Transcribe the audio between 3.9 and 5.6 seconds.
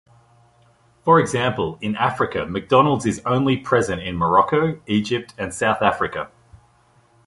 in Morocco, Egypt and